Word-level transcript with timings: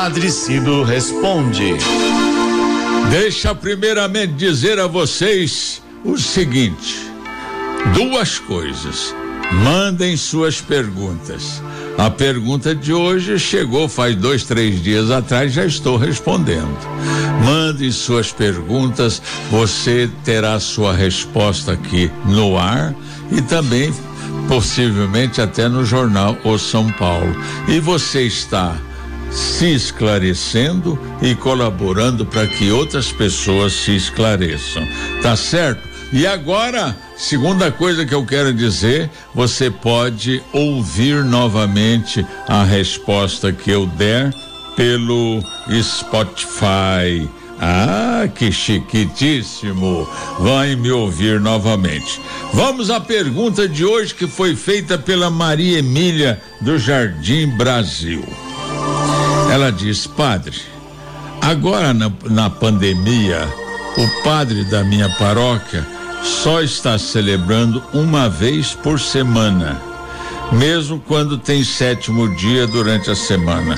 Padre 0.00 0.30
Cido 0.30 0.82
responde. 0.82 1.74
Deixa 3.10 3.54
primeiramente 3.54 4.32
dizer 4.32 4.78
a 4.78 4.86
vocês 4.86 5.82
o 6.02 6.16
seguinte: 6.16 6.96
duas 7.92 8.38
coisas. 8.38 9.14
Mandem 9.62 10.16
suas 10.16 10.58
perguntas. 10.58 11.62
A 11.98 12.08
pergunta 12.08 12.74
de 12.74 12.94
hoje 12.94 13.38
chegou 13.38 13.90
faz 13.90 14.16
dois, 14.16 14.42
três 14.42 14.82
dias 14.82 15.10
atrás, 15.10 15.52
já 15.52 15.66
estou 15.66 15.98
respondendo. 15.98 16.78
Mande 17.44 17.92
suas 17.92 18.32
perguntas, 18.32 19.20
você 19.50 20.08
terá 20.24 20.58
sua 20.58 20.94
resposta 20.94 21.72
aqui 21.72 22.10
no 22.24 22.56
ar 22.56 22.94
e 23.30 23.42
também 23.42 23.92
possivelmente 24.48 25.42
até 25.42 25.68
no 25.68 25.84
jornal 25.84 26.38
O 26.42 26.56
São 26.56 26.90
Paulo. 26.92 27.36
E 27.68 27.78
você 27.78 28.22
está 28.22 28.78
se 29.30 29.72
esclarecendo 29.72 30.98
e 31.22 31.34
colaborando 31.34 32.26
para 32.26 32.46
que 32.46 32.70
outras 32.70 33.12
pessoas 33.12 33.72
se 33.72 33.94
esclareçam. 33.94 34.86
Tá 35.22 35.36
certo? 35.36 35.88
E 36.12 36.26
agora, 36.26 36.96
segunda 37.16 37.70
coisa 37.70 38.04
que 38.04 38.14
eu 38.14 38.26
quero 38.26 38.52
dizer, 38.52 39.08
você 39.32 39.70
pode 39.70 40.42
ouvir 40.52 41.24
novamente 41.24 42.26
a 42.48 42.64
resposta 42.64 43.52
que 43.52 43.70
eu 43.70 43.86
der 43.86 44.34
pelo 44.74 45.40
Spotify. 45.80 47.28
Ah, 47.60 48.26
que 48.34 48.50
chiquitíssimo! 48.50 50.08
Vai 50.40 50.74
me 50.74 50.90
ouvir 50.90 51.38
novamente. 51.38 52.20
Vamos 52.54 52.90
à 52.90 52.98
pergunta 52.98 53.68
de 53.68 53.84
hoje 53.84 54.14
que 54.14 54.26
foi 54.26 54.56
feita 54.56 54.98
pela 54.98 55.30
Maria 55.30 55.78
Emília 55.78 56.40
do 56.60 56.78
Jardim 56.78 57.46
Brasil. 57.48 58.24
Ela 59.50 59.72
diz: 59.72 60.06
Padre, 60.06 60.56
agora 61.42 61.92
na, 61.92 62.08
na 62.26 62.48
pandemia, 62.48 63.48
o 63.96 64.22
padre 64.22 64.62
da 64.62 64.84
minha 64.84 65.08
paróquia 65.16 65.84
só 66.22 66.60
está 66.62 66.96
celebrando 66.96 67.82
uma 67.92 68.28
vez 68.28 68.74
por 68.74 69.00
semana, 69.00 69.82
mesmo 70.52 71.00
quando 71.00 71.36
tem 71.36 71.64
sétimo 71.64 72.32
dia 72.36 72.64
durante 72.68 73.10
a 73.10 73.16
semana. 73.16 73.76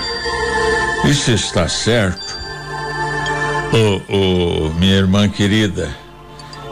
Isso 1.07 1.31
está 1.31 1.67
certo? 1.67 2.37
Ô, 3.73 4.03
oh, 4.11 4.67
oh, 4.67 4.79
minha 4.79 4.97
irmã 4.97 5.27
querida, 5.27 5.89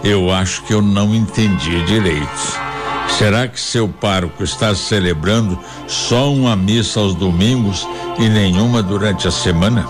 eu 0.05 0.31
acho 0.31 0.63
que 0.65 0.75
eu 0.75 0.83
não 0.83 1.15
entendi 1.15 1.83
direito. 1.87 2.70
Será 3.21 3.47
que 3.47 3.61
seu 3.61 3.87
pároco 3.87 4.43
está 4.43 4.75
celebrando 4.75 5.59
só 5.87 6.33
uma 6.33 6.57
missa 6.57 7.01
aos 7.01 7.15
domingos 7.15 7.87
e 8.19 8.27
nenhuma 8.31 8.83
durante 8.83 9.29
a 9.29 9.31
semana? 9.31 9.87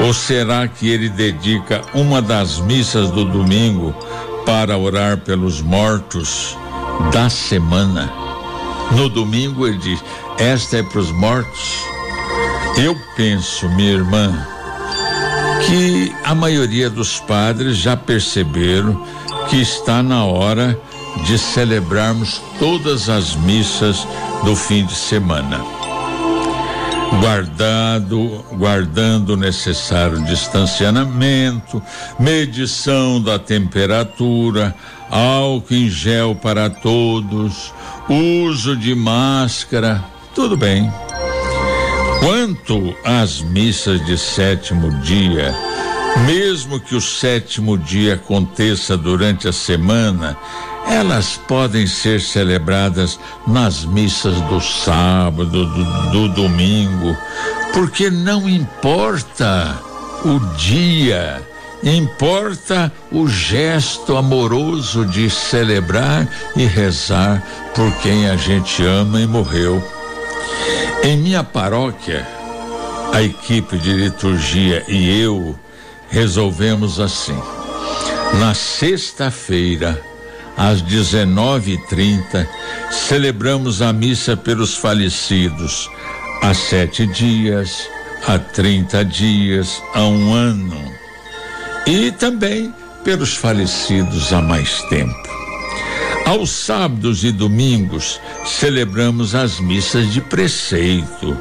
Ou 0.00 0.14
será 0.14 0.68
que 0.68 0.88
ele 0.88 1.08
dedica 1.08 1.80
uma 1.92 2.22
das 2.22 2.60
missas 2.60 3.10
do 3.10 3.24
domingo 3.24 3.92
para 4.46 4.78
orar 4.78 5.16
pelos 5.22 5.60
mortos 5.60 6.56
da 7.12 7.28
semana? 7.28 8.08
No 8.92 9.08
domingo 9.08 9.66
ele 9.66 9.78
diz: 9.78 10.00
Esta 10.38 10.76
é 10.76 10.82
para 10.84 11.00
os 11.00 11.10
mortos. 11.10 11.80
Eu 12.76 12.96
penso, 13.16 13.68
minha 13.70 13.90
irmã, 13.90 14.32
que 15.66 16.14
a 16.22 16.32
maioria 16.32 16.88
dos 16.88 17.18
padres 17.18 17.76
já 17.76 17.96
perceberam 17.96 19.04
que 19.50 19.60
está 19.60 20.00
na 20.00 20.24
hora 20.24 20.78
de 21.22 21.38
celebrarmos 21.38 22.42
todas 22.58 23.08
as 23.08 23.34
missas 23.36 24.06
do 24.44 24.54
fim 24.56 24.84
de 24.84 24.94
semana. 24.94 25.60
Guardado, 27.20 28.44
guardando 28.52 29.30
o 29.30 29.36
necessário 29.36 30.24
distanciamento, 30.24 31.80
medição 32.18 33.20
da 33.20 33.38
temperatura, 33.38 34.74
álcool 35.10 35.74
em 35.74 35.88
gel 35.88 36.34
para 36.34 36.68
todos, 36.68 37.72
uso 38.08 38.76
de 38.76 38.94
máscara, 38.94 40.04
tudo 40.34 40.56
bem. 40.56 40.92
Quanto 42.20 42.94
às 43.04 43.40
missas 43.40 44.04
de 44.04 44.18
sétimo 44.18 44.90
dia, 45.00 45.54
mesmo 46.26 46.80
que 46.80 46.94
o 46.94 47.00
sétimo 47.00 47.76
dia 47.76 48.14
aconteça 48.14 48.96
durante 48.96 49.46
a 49.46 49.52
semana, 49.52 50.36
elas 50.86 51.36
podem 51.48 51.86
ser 51.86 52.20
celebradas 52.20 53.18
nas 53.46 53.84
missas 53.84 54.40
do 54.42 54.60
sábado, 54.60 55.66
do, 55.66 56.10
do 56.10 56.28
domingo, 56.28 57.16
porque 57.72 58.10
não 58.10 58.48
importa 58.48 59.78
o 60.24 60.38
dia, 60.56 61.42
importa 61.82 62.92
o 63.10 63.28
gesto 63.28 64.16
amoroso 64.16 65.04
de 65.04 65.28
celebrar 65.28 66.28
e 66.56 66.64
rezar 66.64 67.42
por 67.74 67.90
quem 67.98 68.28
a 68.28 68.36
gente 68.36 68.84
ama 68.84 69.20
e 69.20 69.26
morreu. 69.26 69.82
Em 71.02 71.16
minha 71.16 71.44
paróquia, 71.44 72.26
a 73.12 73.22
equipe 73.22 73.76
de 73.78 73.92
liturgia 73.92 74.84
e 74.88 75.20
eu 75.20 75.58
resolvemos 76.08 77.00
assim. 77.00 77.38
Na 78.38 78.54
sexta-feira, 78.54 80.00
às 80.56 80.82
19:30, 80.82 82.48
celebramos 82.90 83.82
a 83.82 83.92
missa 83.92 84.36
pelos 84.36 84.76
falecidos 84.76 85.90
há 86.42 86.52
sete 86.52 87.06
dias, 87.06 87.88
há 88.26 88.38
30 88.38 89.04
dias, 89.04 89.82
há 89.94 90.02
um 90.02 90.34
ano. 90.34 90.78
E 91.86 92.12
também 92.12 92.72
pelos 93.02 93.34
falecidos 93.34 94.32
há 94.32 94.40
mais 94.40 94.82
tempo. 94.82 95.24
Aos 96.26 96.50
sábados 96.50 97.22
e 97.24 97.30
domingos, 97.30 98.20
celebramos 98.44 99.34
as 99.34 99.60
missas 99.60 100.12
de 100.12 100.20
preceito, 100.20 101.36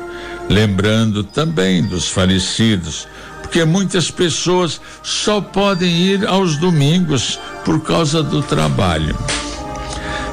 lembrando 0.50 1.24
também 1.24 1.84
dos 1.84 2.10
falecidos, 2.10 3.08
porque 3.42 3.64
muitas 3.64 4.12
pessoas 4.12 4.82
só 5.02 5.40
podem 5.40 5.90
ir 5.90 6.28
aos 6.28 6.58
domingos 6.58 7.40
por 7.66 7.82
causa 7.82 8.22
do 8.22 8.42
trabalho. 8.42 9.16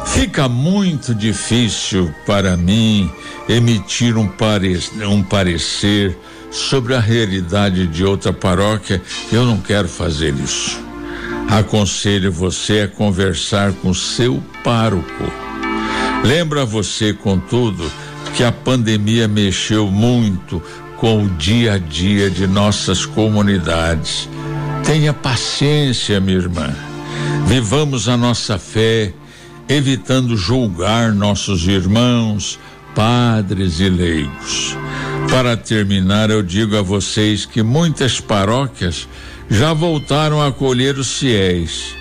Fica 0.06 0.48
muito 0.48 1.14
difícil 1.14 2.12
para 2.26 2.56
mim 2.56 3.10
emitir 3.48 4.16
um, 4.16 4.26
pare 4.26 4.78
um 5.08 5.22
parecer 5.22 6.18
sobre 6.50 6.94
a 6.94 7.00
realidade 7.00 7.86
de 7.86 8.04
outra 8.04 8.32
paróquia. 8.32 9.00
Eu 9.32 9.44
não 9.44 9.58
quero 9.58 9.88
fazer 9.88 10.34
isso. 10.34 10.78
Aconselho 11.48 12.30
você 12.32 12.82
a 12.82 12.88
conversar 12.88 13.72
com 13.72 13.94
seu 13.94 14.42
pároco. 14.64 15.24
Lembra 16.24 16.64
você, 16.64 17.12
contudo, 17.12 17.90
que 18.36 18.44
a 18.44 18.52
pandemia 18.52 19.26
mexeu 19.26 19.86
muito 19.86 20.62
com 20.96 21.24
o 21.24 21.28
dia 21.30 21.74
a 21.74 21.78
dia 21.78 22.28
de 22.28 22.46
nossas 22.46 23.06
comunidades. 23.06 24.28
Tenha 24.84 25.14
paciência, 25.14 26.20
minha 26.20 26.36
irmã. 26.36 26.89
Vivamos 27.46 28.08
a 28.08 28.16
nossa 28.16 28.58
fé, 28.58 29.12
evitando 29.68 30.36
julgar 30.36 31.12
nossos 31.12 31.66
irmãos, 31.66 32.58
padres 32.94 33.80
e 33.80 33.88
leigos. 33.88 34.76
Para 35.30 35.56
terminar, 35.56 36.30
eu 36.30 36.42
digo 36.42 36.76
a 36.76 36.82
vocês 36.82 37.44
que 37.44 37.62
muitas 37.62 38.20
paróquias 38.20 39.08
já 39.48 39.72
voltaram 39.72 40.40
a 40.40 40.48
acolher 40.48 40.96
os 40.98 41.18
fiéis. 41.18 41.94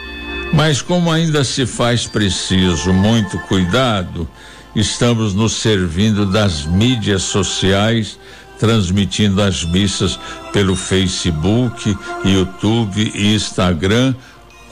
Mas 0.53 0.81
como 0.81 1.11
ainda 1.11 1.43
se 1.43 1.65
faz 1.65 2.07
preciso 2.07 2.91
muito 2.91 3.37
cuidado, 3.39 4.27
estamos 4.75 5.33
nos 5.33 5.53
servindo 5.53 6.25
das 6.25 6.65
mídias 6.65 7.23
sociais 7.23 8.19
transmitindo 8.59 9.41
as 9.41 9.63
missas 9.63 10.19
pelo 10.51 10.75
Facebook, 10.75 11.97
YouTube 12.25 13.11
e 13.15 13.33
Instagram 13.33 14.13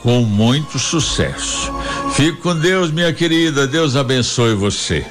com 0.02 0.22
muito 0.22 0.78
sucesso. 0.78 1.72
Fique 2.14 2.38
com 2.40 2.54
Deus, 2.54 2.90
minha 2.90 3.12
querida. 3.12 3.66
Deus 3.66 3.96
abençoe 3.96 4.54
você. 4.54 5.06